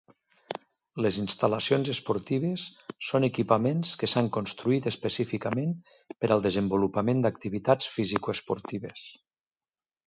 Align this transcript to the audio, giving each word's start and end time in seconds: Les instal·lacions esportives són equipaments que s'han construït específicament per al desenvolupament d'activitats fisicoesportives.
Les 1.05 1.17
instal·lacions 1.23 1.91
esportives 1.93 2.63
són 3.09 3.27
equipaments 3.29 3.93
que 4.01 4.09
s'han 4.15 4.33
construït 4.39 4.89
específicament 4.93 5.77
per 6.17 6.33
al 6.37 6.43
desenvolupament 6.49 7.25
d'activitats 7.29 7.95
fisicoesportives. 7.99 9.09